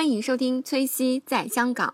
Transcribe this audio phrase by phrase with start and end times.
[0.00, 1.92] 欢迎收听崔西在香港。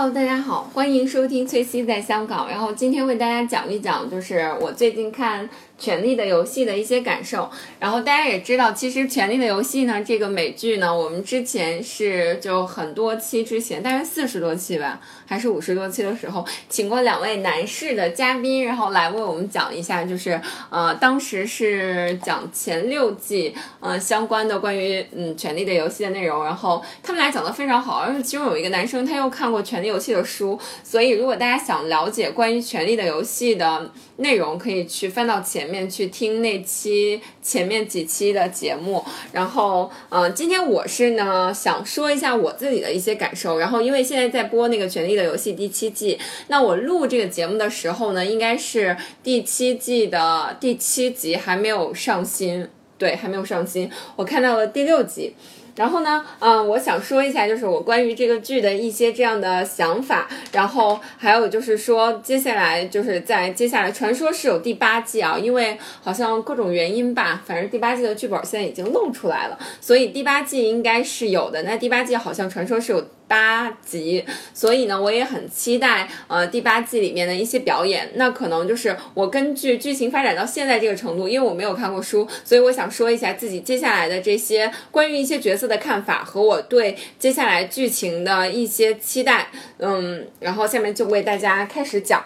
[0.00, 2.48] Hello，大家好，欢迎收听崔西在香港。
[2.48, 5.44] 然后今天为大家讲一讲，就是我最近看
[5.76, 7.50] 《权力的游戏》的一些感受。
[7.80, 39.04] 然后大家也知道，其实《权力的游戏》呢，这个美剧呢，我们之前是就很多期之前，大概四十多期吧，还是五十多期的时候，请过两位男士的嘉宾，然后来为我们讲一下，就是呃，当时是讲前六季呃相关的关于嗯《权力的游戏》的内容，然后他们俩讲的非常好，而且其中有一个男生他又看过《权力游戏》的书，所以如果大家想了解关于《权力的游戏》的内容，可以去翻到前面去听那期前面几期的节目。
[39.32, 43.58] 然后，呃，今天我是呢想说一下我自己的一些感受。
[43.58, 53.90] 然后，因为现在在播那个《权力的游戏》第七季，那我录这个节目的时候呢，应该是第七季的第七集还没有上新，对，还没有上新。
[54.16, 55.34] 我看到了第六集。
[55.78, 71.62] 然后呢，嗯，我想说一下，就是我关于这个剧的一些这样的想法，然后还有就是说，接下来就是在接下来，传说是有第八季啊，因为好像各种原因吧，反正第八季的剧本现在已经露出来了，所以第八季应该是有的。
[71.62, 73.06] 那第八季好像传说是有。
[73.28, 78.10] 八集，所以呢，我也很期待呃第八季里面的一些表演。
[78.14, 89.48] 那可能就是我根据剧情发展到现在这个程度，因为我没有看过书，所以我想说一下自己接下来的这些关于一些角色的看法和我对接下来剧情的一些期待。
[89.76, 92.24] 嗯，然后下面就为大家开始讲。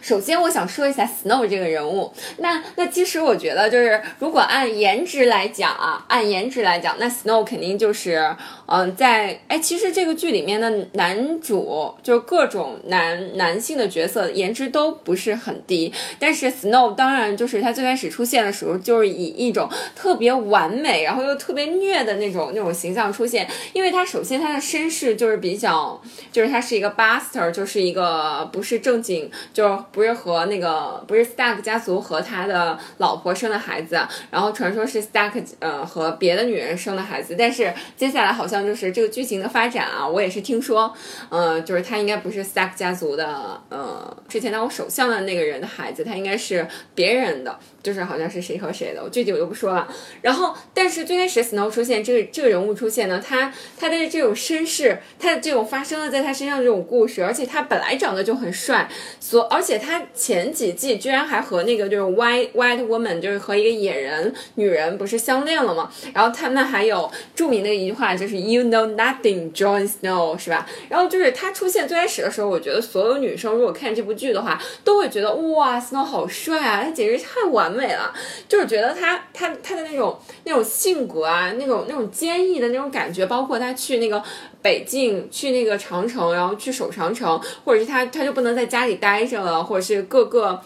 [0.00, 2.12] 首先，我想说一下 Snow 这个人物。
[2.38, 8.34] 那那其实我觉得，就是如果按颜值来讲啊，按颜值来讲，那 Snow 肯定就是，
[8.66, 26.00] 嗯、在哎，其实这个剧里面的男主就是各种男男性的角色颜值都不是很低，但是 Snow 当然就是他最开始出现的时候，就是以一种特别完美，然后又特别虐的那种那种形象出现，因为他首先他的身世就是比较，
[26.32, 29.67] 就是他是一个 bastard，就是一个不是正经就。
[29.92, 40.92] 不是和那个不是 Stark 家族和他的老婆生的孩子，然后传说是 Stark 呃和别的女人生的孩子，但是接下来好像就是这个剧情的发展啊，我也是听说，
[41.28, 49.88] 呃，就是他应该不是 Stark 家族的，呃，之前当我首相的那个人的孩子，他应该是别人的，就是好像是谁和谁的，我具体我就不说了。
[50.22, 58.88] 然后，但是最开始 Snow 出现这个这个人物出现呢，他他的这种身世，他的这种发生了在他身上这种故事，而且他本来长得就很帅，
[59.20, 65.90] 所而且他前几季居然还和那个就是 White White Woman，就是和一个野人女人不是相恋了吗？
[66.12, 70.66] 然后他们还有著名的一句话就是 You know nothing, Jon Snow，是吧？
[70.88, 78.12] 然后就是他出现最开始的时候，我觉得所有女生如果看这部剧的话，都会觉得哇，Snow 好帅啊，他简直太完美美了，
[78.48, 84.20] 就是觉得他他他的那种那种性格啊，那种那种坚毅的那种感觉，包括他去那个。
[84.60, 90.60] 北境去那个长城，然后去守长城，或者是他他就不能在家里待着了，或者是各个，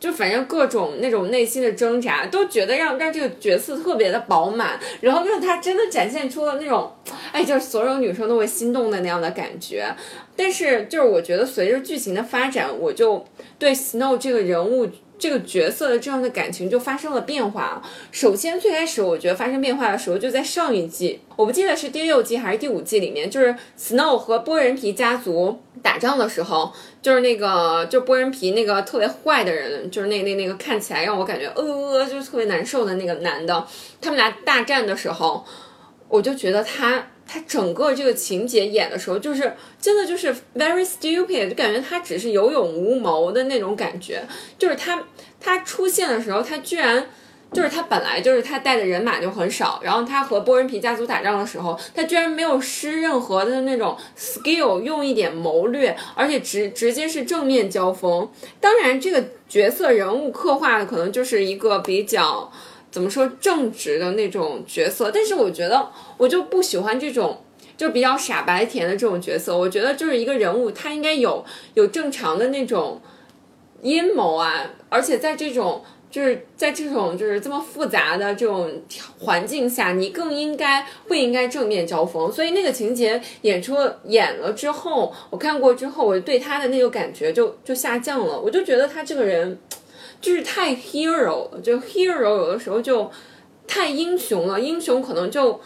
[0.00, 6.90] 就反正各种那种内心的挣扎，都觉得让让这个角色特别的饱满，然后让他真的展现出了那种，
[7.32, 9.94] 哎，就是所有女生都会心动的那样的感觉。
[10.34, 13.22] 但是就是我觉得随着剧情的发展，我就
[13.58, 14.88] 对 Snow 这个人物。
[15.18, 17.82] 这个角色的这样的感情就发生了变化。
[18.10, 33.66] 首先，最开始我觉得发生变化的时候就在上一季，我不记得是第六季还是第五季里面，就是 Snow 和波人皮家族打仗的时候，就是那个就波人皮那个特别坏的人，就是那那那个看起来让我感觉呃呃就是特别难受的那个男的，
[34.00, 35.44] 他们俩大战的时候，
[36.08, 37.06] 我就觉得他。
[37.26, 44.22] 他整个这个情节演的时候，就是真的就是 very stupid，就感觉他只是有勇无谋的那种感觉。
[44.58, 45.02] 就是他
[45.40, 47.06] 他出现的时候，他居然
[47.52, 58.28] 就是他本来就是他带的人马就很少，然后他和波人皮家族打仗的时候，他居然没有施任何的那种 skill，用一点谋略，而且直直接是正面交锋。
[58.60, 62.52] 当然，这个角色人物刻画的可能就是一个比较。
[62.94, 67.42] 怎么说正直的那种角色，但是我觉得我就不喜欢这种
[67.76, 69.58] 就比较傻白甜的这种角色。
[69.58, 71.44] 我觉得就是一个人物，他应该有
[71.74, 73.00] 有正常的那种
[73.82, 78.70] 阴谋啊，而且在这种就是在这种就是这么复杂的这种
[79.18, 82.30] 环境下，你更应该不应该正面交锋？
[82.30, 88.40] 所以那个情节演出演了之后，我看过之后，我对他的那个感觉就就下降了。
[88.40, 89.58] 我就觉得他这个人
[90.24, 93.10] 就是太 hero 了，就 hero 有的时候就
[93.66, 95.60] 太英雄了，英雄可能就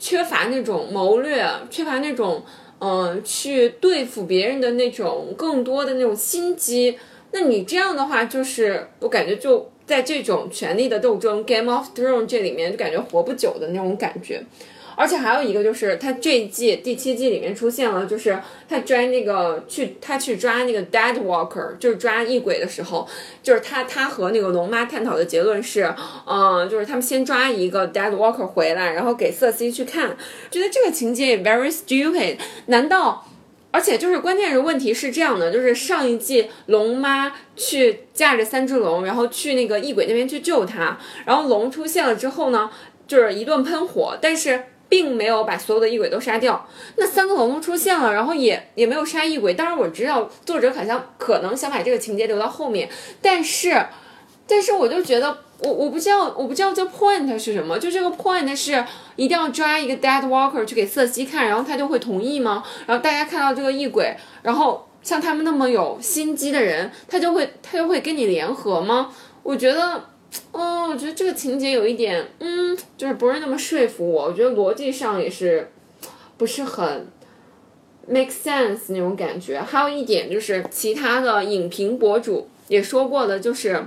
[0.00, 2.42] 缺乏那种谋略，缺乏那种
[2.80, 6.98] 嗯、呃去对付别人的那种更多的那种心机。
[7.30, 14.44] 那你这样的话，就是我感觉就在这种权力的斗争《Game of Thrones》这里面，就感觉活不久的那种感觉。
[14.98, 18.36] 而且还有一个就是，他这一季第七季里面出现了，就是
[18.68, 23.08] 他抓那个去他去抓那个 Dead Walker，就是抓异鬼的时候，
[23.40, 25.94] 就是他他和那个龙妈探讨的结论是，
[26.26, 30.16] 嗯、就是他们先抓一个 Dead Walker 回来，然后给瑟西去看，
[30.50, 32.38] 觉得这个情节也 very stupid。
[32.66, 33.24] 难道？
[33.70, 42.70] 而且就是关键是问题是这样的，就是上一季龙妈去驾着三只龙，然后去那个异鬼那边去救他，然后龙出现了之后呢，
[43.06, 46.66] 就是一顿喷火，但是并没有把所有的异鬼都杀掉。
[46.96, 49.54] 那三个龙都出现了，然后也也没有杀异鬼。
[49.54, 52.88] 当然我知道作者好像可能想把这个情节留到后面，
[53.20, 53.86] 但是
[54.46, 55.38] 但是我就觉得。
[55.60, 58.84] 我我不知道，我不知道这 point 是什么，就这个 point 是
[59.16, 62.62] 一定要抓一个 dead walker 去给瑟西看，然后他就会同意吗？
[62.86, 69.12] 然后大家看到这个异鬼，然后像他们那么有心机的人，他就会他就会跟你联合吗？
[69.42, 70.00] 我觉得，
[70.52, 74.24] 哦，我觉得这个情节有一点，嗯，就是不是那么说服我。
[74.26, 75.70] 我觉得逻辑上也是
[76.36, 77.06] 不是很
[78.06, 79.60] make sense 那种感觉。
[79.60, 83.84] 还有一点就是，其他的影评博主也说过的，就是。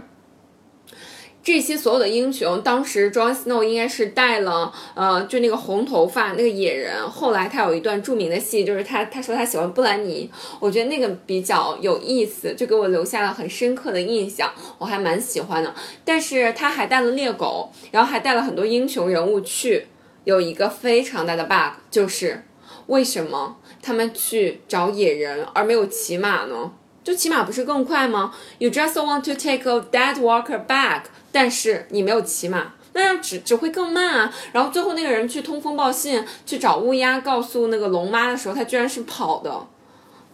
[1.44, 7.10] 这些所有的英雄，当时 Jon Snow 应该是带了，呃，就那个红头发那个野人。
[7.10, 10.30] 后来他有一段著名的戏，就是他他说他喜欢布兰妮，
[10.60, 15.74] 我觉得那个比较有意思，就给我留下了很深刻的印象，我还蛮喜欢的。
[16.06, 19.88] 但是他还带了猎狗，然后还带了很多英雄人物去，
[20.26, 22.44] 有一个非常大的 bug，就是
[22.86, 26.74] 为什么他们去找野人而没有骑马呢？
[27.04, 34.34] 就骑马不是更快吗？You just want to take a dead walker back，但是你没有骑马，那样只只会更慢啊。
[34.52, 39.68] 然后最后那个人去通风报信，去找乌鸦告诉那个龙妈的时候，他居然是跑的。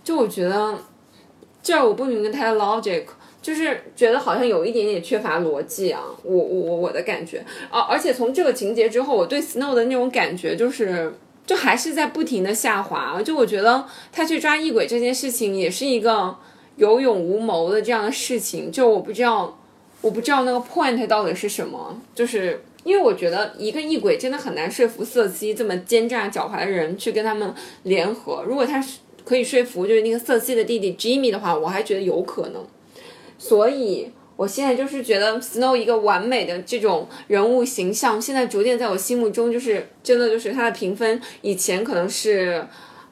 [0.03, 0.75] 就我觉得
[1.63, 3.05] 这儿我不明白他的 logic，
[3.41, 6.01] 就是觉得好像有一点点缺乏逻辑啊。
[6.23, 11.17] 我我我我的感觉啊，而且从这个情节之后，我对 Snow 的那种感觉就是。
[11.47, 16.35] 就还是在不停的下滑，就我觉得他去抓异鬼这件事情也是一个
[16.77, 19.59] 有勇无谋的这样的事情，就我不知道，
[20.01, 27.53] 我不知道那个 point 到底是什么，就是因为我觉得一个异鬼真的很难说服瑟西这么奸诈狡猾的人去跟他们
[27.83, 28.43] 联合。
[28.47, 32.65] 如果他是可以说服就是那个瑟西的弟弟 Jimmy 的话，我还觉得有可能。
[33.37, 42.65] 所以我现在就是觉得 Snow 一个完美的这种人物形象，现在逐渐在我心目中就是真的就是他的评分，以前可能是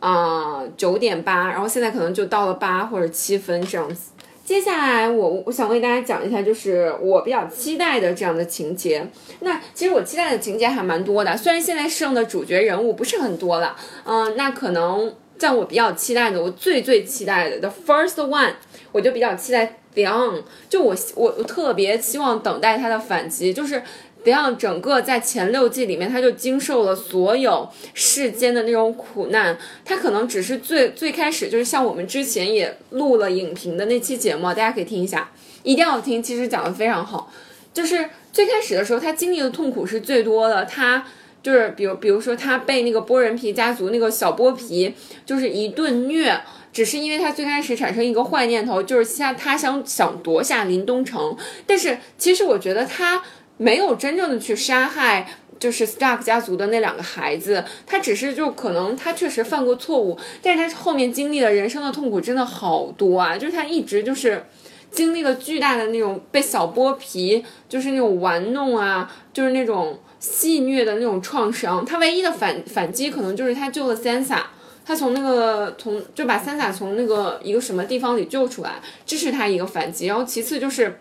[0.05, 4.11] 啊九点八，然后现在可能就到了八或者七分这样子。
[4.45, 9.03] 接下来我我想为大家讲一下，就是我比较期待的这样的情节。
[9.39, 18.53] 那其实我期待的情节还蛮多的，虽然现在剩的主角人物不是很多了，嗯、那可能在我比较期待的，我最最期待的 The First One，
[18.91, 23.81] 我就比较期待 Theon，就我我我特别希望等待他的反击，就是。
[24.25, 29.55] Theon 整个在前六季里面，他就经受了所有世间的那种苦难。
[29.85, 37.31] 他可能只是最最开始，就是像我们之前也录了影评的那期节目，大家可以听一下，一定要听，其实讲的非常好。
[37.71, 40.65] 就是最开始的时候，他经历的痛苦是最多的。
[40.65, 41.05] 他
[41.43, 44.95] 就是比如比如说，他被那个剥人皮家族那个小剥皮
[45.25, 46.41] 就是一顿虐。
[46.73, 51.33] 只是因为他最开始产生一个坏念头，就是他他想想夺下林东城，
[51.65, 53.23] 但是其实我觉得他
[53.57, 55.27] 没有真正的去杀害。
[55.57, 63.37] 就是 Stark 家族的那两个孩子，他只是就可能他确实犯过错误，但是他后面经历了人生的痛苦真的好多啊！
[63.37, 64.45] 就是他一直就是
[64.91, 71.85] 经历了巨大的那种被小剥皮，就是那种玩弄啊，就是那种戏虐的那种创伤。
[71.85, 74.41] 他唯一的反反击可能就是他救了 Sansa，
[74.85, 80.07] 他从那个从就把 Sansa 从那个一个什么地方里救出来，这是他一个反击。
[80.07, 80.99] 然后其次就是。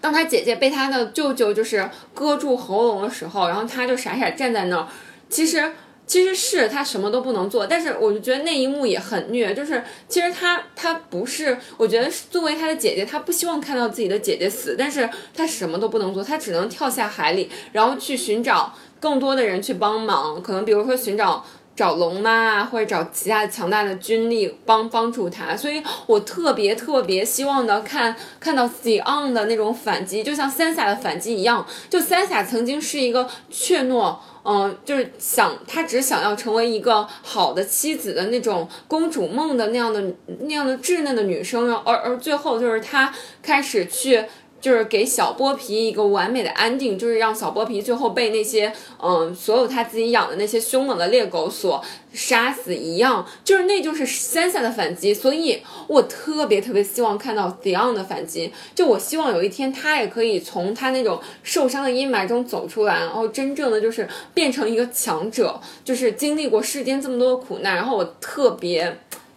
[0.00, 4.86] 当他姐姐被他的舅舅就是割住喉咙的时候，然后他就傻傻站在那儿。
[5.28, 5.72] 其实
[6.06, 9.54] 其实是他什么都不能做，但是我就觉得那一幕也很虐。
[9.54, 21.44] 就是其实他他不是，我觉得作为他的姐姐，他不希望看到自己的姐姐死，但是他什么都不能做，他只能跳下海里，然后去寻找更多的人去帮忙，可能比如说寻找。
[21.76, 31.66] 找龙妈啊，或者找其他强大的军力帮帮助他，所以我特别特别希望的看看到 Theon 的那种反击，就像 Sansa 的反击一样。
[31.90, 40.00] 就 Sansa 曾经是一个怯懦，嗯、就是想她只想要成为一个好的妻子的那种公主梦的那样的
[40.40, 43.12] 那样的稚嫩的女生，而而最后就是她
[43.42, 44.24] 开始去。
[44.64, 68.96] 就是给小剥皮一个完美的安定，就是让小剥皮最后被那些嗯所有他自己养的那些凶猛的猎狗所杀死一样，就是那就是 Sansa 的反击，所以我特别特别希望看到 Theon 的反击，就我希望有一天他也可以从他那种受伤的阴霾中走出来，然后真正的就是变成一个强者，就是经历过世间这么多的苦难，然后我特别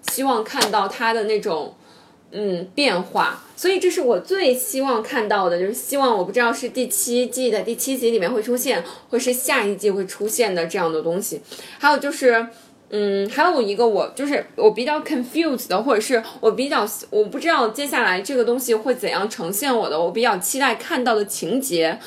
[0.10, 1.76] 希望看到他的那种。
[2.32, 11.42] 嗯，变化，所以这是我最希望看到的，就是希望我不知道是第七季的第七集里面会出现，或是下一季会出现的这样的东西。
[11.80, 12.46] 还有就是，
[12.90, 21.98] 嗯，还有一个我就是我比较 confused 的，或者是我比较我不知道接下来这个东西会怎样呈现我的，我比较期待看到的情节。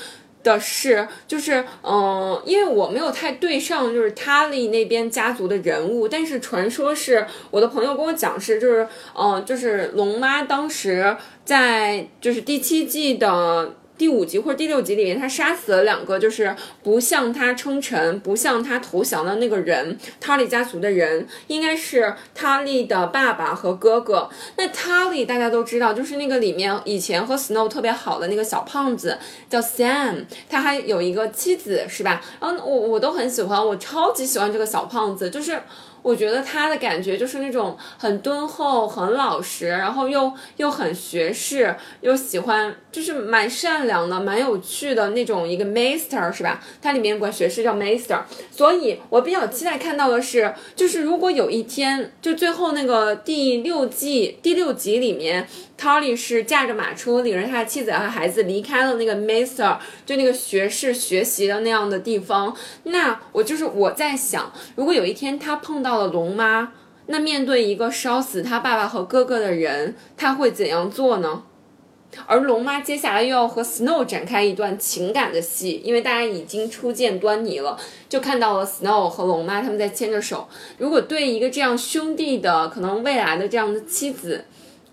[0.42, 13.74] 的是，就是，嗯、因为我没有太对上，就是塔利那边家族的人物，但是传说是我的朋友跟我讲是，就是，嗯、就是龙妈当时在就是第七季的。
[14.00, 24.30] 第五集或者第六集里面，他杀死了两个就是不向他称臣、不向他投降的那个人，塔利家族的人，应该是塔利的爸爸和哥哥。
[24.56, 29.18] 那塔利大家都知道，就是那个里面以前和 Snow 特别好的那个小胖子，
[29.50, 32.22] 叫 Sam，他还有一个妻子，是吧？
[32.38, 35.60] 嗯我我都很喜欢，我超级喜欢这个小胖子，就是。
[36.02, 46.62] 我觉得他的感觉就是那种很敦厚、很老实，然后又又很学士，又喜欢，就是蛮善良的、蛮有趣的那种一个 master 是吧？
[46.80, 55.46] 它里面管学士叫 master，所以我比较期待看到的是，就是如果有一天，就最后那个第六季第六集里面。
[55.80, 62.54] Tolly 是驾着马车，领着他的妻子和孩子离开了那个 Master，就那个学士学习的那样的地方。
[62.82, 66.72] 那我就是我在想，如果有一天他碰到到了龙妈，
[67.06, 71.42] 那面对一个烧死他爸爸和哥哥的人，他会怎样做呢？
[72.26, 77.76] 而龙妈接下来又要和 Snow 展开一段情感的戏，因为大家已经初见端倪了，
[78.08, 80.46] 就看到了 Snow 和龙妈他们在牵着手。
[80.78, 84.44] 如果对一个这样兄弟的可能未来的这样的妻子，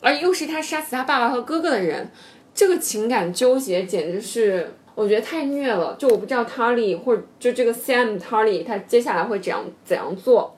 [0.02, 2.10] 而又是他杀死他爸爸和哥哥的人，
[2.56, 5.96] 这个情感纠结简直是我觉得太虐了。
[6.00, 10.57] 就我不知道 Tarly 或者就这个 Sam Tarly 他接下来会怎样怎样做。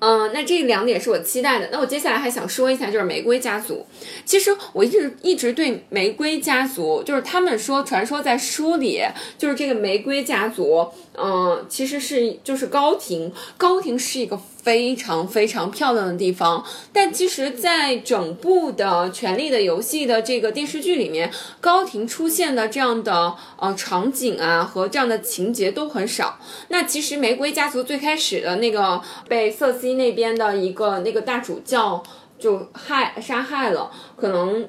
[0.00, 1.68] 嗯，那这两点是我期待的。
[1.72, 3.86] 那我接下来还想说一下，就是玫瑰家族。
[4.24, 9.00] 其实我一直一直对玫瑰家族，就是他们说传说在书里，
[9.38, 10.86] 就是这个玫瑰家族，
[11.16, 21.30] 嗯，其实是就是高庭，高庭是一个非常非常漂亮的地方，但其实，在整部的《权力的游戏》的这个电视剧里面，
[21.60, 26.38] 高庭出现的这样的呃场景啊和这样的情节都很少。
[26.68, 32.02] 那其实玫瑰家族最开始的那个被瑟西那边的一个那个大主教
[32.38, 34.68] 就害杀害了，可能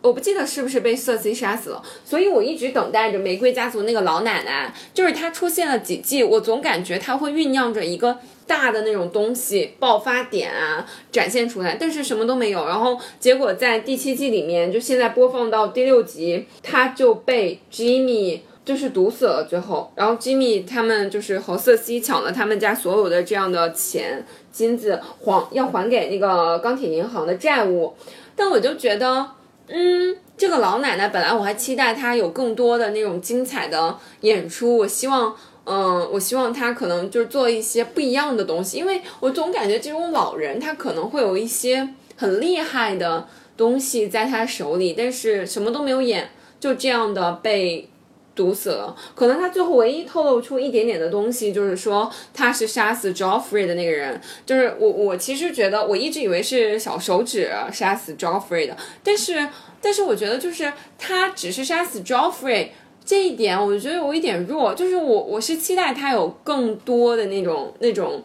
[0.00, 12.66] 我不记得是不是被瑟西杀死了，所以我一直等待着玫瑰家族那个老奶奶，就是她出现了几季，我总感觉她会酝酿着一个大的那种东西爆发点啊展现出来，但是什么都没有。
[12.66, 18.40] 然后结果在第七季里面，就现在播放到第六集，她就被 Jimmy。
[18.64, 27.94] 就是毒死了，最后，然后 Jimmy 他们就是和瑟西抢了他们家所有的这样的钱金子，还要还给那个钢铁银行的债务，
[28.36, 29.26] 但我就觉得，
[29.68, 35.34] 嗯，这个老奶奶本来我还期待她有更多的那种精彩的演出，我希望，
[35.64, 47.90] 嗯，我希望她可能就是做一些不一样的东西，因为我总感觉这种老人她可能会有一些很厉害的东西在她手里，但是什么都没有演，就这样的被。
[48.38, 54.20] 毒死了，可能他最后唯一透露出一点点的东西，就是说他是杀死 Joffrey 的那个人。
[54.46, 59.48] 就是我，我其实觉得，我一直以为是小手指杀死 Joffrey 的，但是，
[59.82, 62.68] 但是我觉得就是他只是杀死 Joffrey
[63.04, 64.72] 这一点，我觉得有一点弱。
[64.72, 68.22] 就是我，我是期待他有更多的那种那种。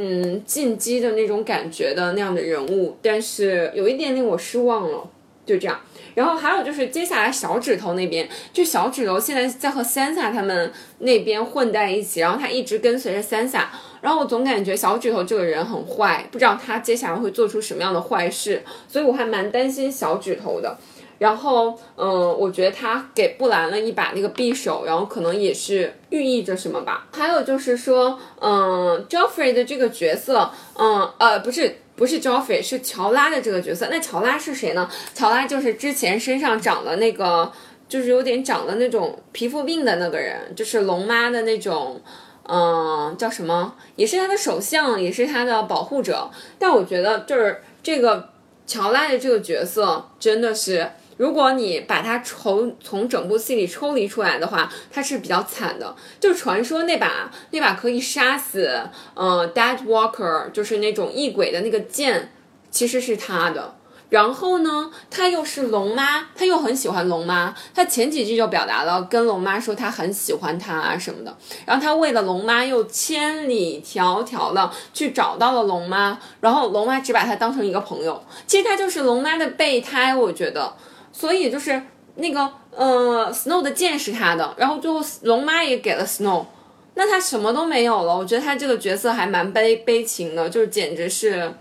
[0.00, 5.10] 嗯，进击的那种感觉的那样的人物，但是有一点令我失望了，
[5.48, 5.80] 就这样。
[6.14, 13.62] 然后还有就是接下来小指头那边，就小指头现在在和 Sansa 他们那边混在一起，然后他一直跟随着 Sansa，
[14.00, 20.76] 然后我总感觉小指头这个人很坏，不知道他接下来会做出什么样的坏事，所以我还蛮担心小指头的。
[21.18, 27.06] 然后，嗯，我觉得他给布兰了一把那个匕首，然后可能也是寓意着什么吧。
[27.12, 31.78] 还有就是说，嗯，Joffrey 的这个角色，嗯，呃，不是。
[31.98, 33.88] 不是 Joffrey，是乔拉的这个角色。
[33.90, 34.88] 那乔拉是谁呢？
[35.12, 37.52] 乔拉就是之前身上长了那个，
[37.88, 42.00] 就是有点长了那种皮肤病的那个人，就是龙妈的那种，
[42.44, 43.74] 嗯，叫什么？
[43.96, 46.30] 也是他的首相，也是他的保护者。
[46.58, 48.30] 但我觉得，就是这个
[48.66, 50.92] 乔拉的这个角色真的是。
[51.18, 55.94] 如果你把它抽从整部戏里抽离出来的话，它是比较惨的。
[56.20, 58.80] 就传说那把那把可以杀死
[59.14, 62.32] 呃 Dead Walker，就是那种异鬼的那个剑，
[62.70, 63.74] 其实是他的。
[64.10, 67.52] 然后呢，他又是龙妈，他又很喜欢龙妈。
[67.74, 71.36] 他前几句就表达了跟龙妈说他很喜欢她啊什么的。
[71.66, 78.22] 然后他为了龙妈又千里迢迢的去找到了龙妈，然后龙妈只把他当成一个朋友。
[78.46, 80.72] 其实他就是龙妈的备胎，我觉得。
[81.12, 81.82] 所以就是
[82.16, 86.46] 那个呃，Snow 的剑是他的，然后最后龙妈也给了 Snow，
[86.94, 88.16] 那他什么都没有了。
[88.16, 91.52] 我觉得他这个角色还蛮悲悲情的，就是简直是，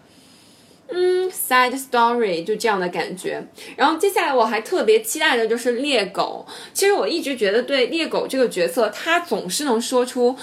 [0.87, 3.45] 嗯，side story 就这样的感觉。
[3.75, 6.45] 然后接下来我还特别期待的就是猎狗。
[6.73, 10.35] 其实我一直觉得对猎狗这个角色，他总是能说出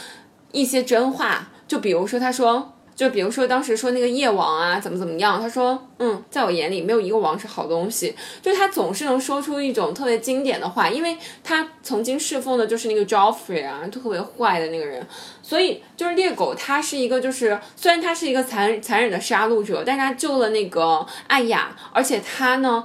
[0.52, 2.73] 一些真话，就比如说他说。
[2.94, 5.40] 就比如说当时说那个夜王啊，怎么怎么样？
[5.40, 8.14] 他说，嗯，在我眼里没有一个王是好东西。
[8.40, 15.06] 就他总是能说出一种特别经典的话，因为他曾经侍奉的就是那个 Joffrey 啊，特别坏的那个人。
[15.42, 22.84] 所以就是猎狗，他是一个就是虽然他是一个残残忍的杀戮者，但是他救了那个艾雅，而且他呢。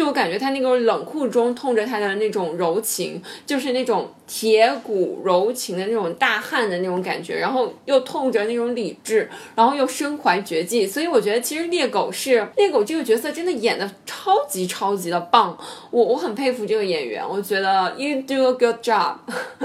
[0.00, 15.54] 就我感觉他那个冷酷中透着他的那种柔情，就是那种铁骨柔情的那种大汉的那种感觉，然后又透着那种理智，然后又身怀绝技，所以我觉得其实猎狗是猎狗这个角色真的演的超级超级的棒，
[15.90, 19.16] 我我很佩服这个演员，我觉得 you do a good job，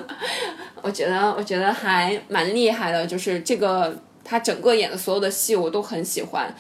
[0.84, 6.54] 我觉得我觉得还蛮厉害的，就是这个他整个演的所有的戏我都很喜欢。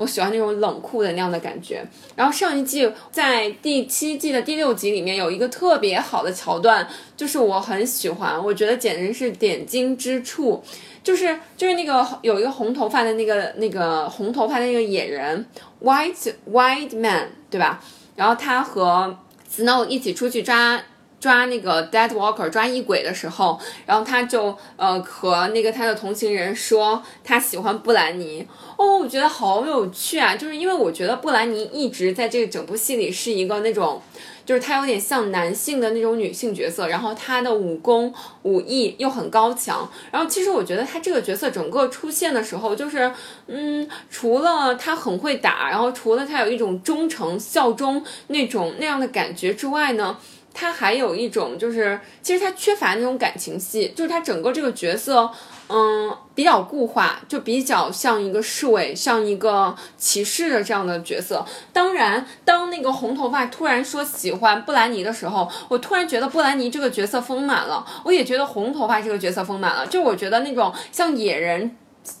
[0.00, 1.86] 我喜欢那种冷酷的那样的感觉。
[2.16, 10.62] 然后上一季在第七季的第六集里面有一个特别好的桥段，就是我很喜欢，我觉得简直是点睛之处，
[11.04, 15.44] 就是就是那个有一个红头发的那个那个红头发的那个野人
[15.82, 17.84] ，White White Man，对吧？
[18.16, 19.18] 然后他和
[19.54, 20.82] Snow 一起出去抓。
[21.20, 30.34] 抓那个 Dead Walker 抓异鬼的时候，然后他就呃和那个他的同行人说他喜欢布兰妮哦，我觉得好有趣啊！
[30.34, 34.00] 就是因为我觉得布兰妮一直在这个整部戏里是一个那种，
[34.46, 43.12] 就是他有点像男性的那种女性角色，然后他的武功武艺又很高强，然后其实我觉得他这个角色整个出现的时候，就是
[43.46, 50.16] 嗯，除了他很会打，然后除了他有一种忠诚效忠那种那样的感觉之外呢。
[50.52, 55.30] 他还有一种就是，其实他缺乏那种感情戏，就是他整个这个角色，
[55.68, 61.44] 嗯，比较固化，就比较像一个侍卫，像一个骑士的这样的角色。
[61.72, 69.86] 当然，当那个红头发突然说喜欢布兰妮的时候，我突然觉得布兰妮这个角色丰满了，我也觉得红头发这个角色丰满了。
[69.86, 71.76] 就我觉得那种像野人，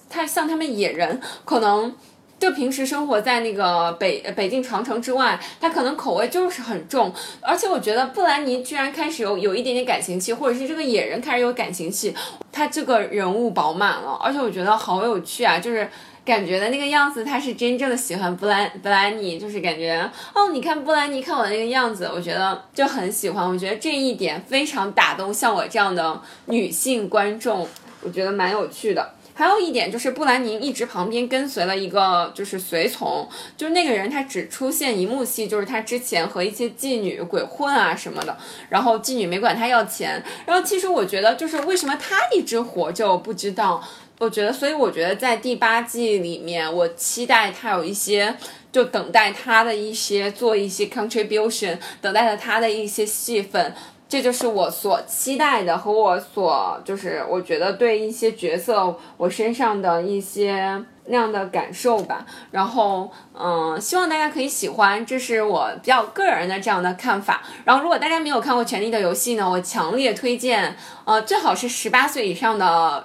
[0.08, 1.94] 他像他们野人可能。
[2.40, 12.14] 就平时生活在那个北北京长城之外，他可能口味就是很重，而且我觉得布兰妮居然开始有有一点点感情戏，或者是这个野人开始有感情戏，
[12.50, 15.86] 他这个人物饱满了，而且我觉得好有趣啊，就是
[16.24, 27.68] 感觉的那个样子，他是真正的喜欢布兰布兰妮，就是感觉哦，你看布兰妮看我的那个样子，我觉得就很喜欢，我觉得这一点非常打动像我这样的女性观众，
[28.02, 29.14] 我觉得蛮有趣的。
[29.32, 38.36] 还有一点就是，布兰妮一直旁边跟随了一个就是随从，就是那个人他只出现一幕戏，就是他之前和一些妓女鬼混啊什么的，
[38.68, 43.82] 然后妓女没管他要钱，然后其实我觉得就是为什么他一直活着，我不知道，
[44.18, 48.36] 我觉得所以我觉得在第八季里面，我期待他有一些，
[48.70, 53.74] 就等待他的一些做一些 contribution，等待着他的一些戏份。
[54.10, 62.26] 这就是我所期待的，和我所就是我觉得对一些角色我身上的一些那样的感受吧。
[62.50, 67.40] 然后，嗯，希望大家可以喜欢，这是我比较个人的这样的看法。
[67.64, 73.04] 然后，如果大家没有看过《权力的游戏》呢，我强烈推荐，呃，最好是十八岁以上的。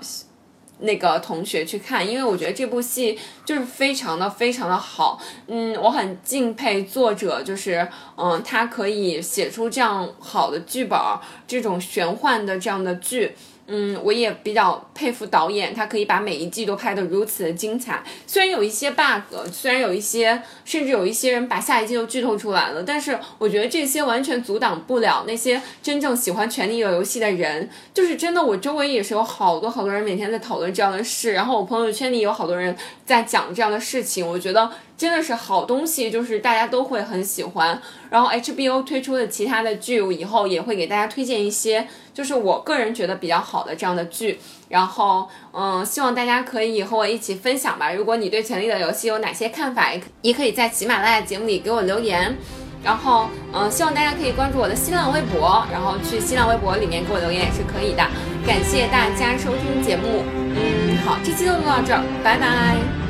[0.79, 10.99] 那个同学去看，因为我觉得这部戏就是非常的非常的好，嗯，我很敬佩作者，就是嗯，他可以写出这样好的剧本，
[11.47, 13.35] 这种玄幻的这样的剧，
[13.67, 18.03] 嗯，我也比较佩服导演，他可以把每一季都拍得如此的精彩。
[18.27, 27.67] 虽然有一些 bug，虽然有一些，甚至有一些人把下一季都剧透出来了，但是我觉得这些完全阻挡不了那些真正喜欢《权力的游戏》的人。
[27.93, 32.75] 就是真的，我周围也是有好多好多人每天在讨论这样的事，然后我朋友圈里有好多人
[33.05, 34.27] 在讲这样的事情。
[34.27, 37.81] 我觉得真的是好东西，就是大家都会很喜欢。
[38.09, 44.39] 然后 HBO 推出的其他的剧，我以后也会给大家推荐一些，就是我个人觉得比较好的这样的剧。
[44.69, 47.91] 然后，嗯，希望大家可以和我一起分享吧。
[47.91, 52.35] 如果你对《权力的游戏》有哪些看法，也可也可以在喜马拉雅节目里给我留言。
[52.83, 58.03] 然后，嗯，希望大家可以关注我的新浪微博，然后去新浪微博里面给我留言也是可以的。
[58.45, 60.23] 感谢大家收听节目，
[60.55, 63.04] 嗯，好，这期就录到这儿，拜拜。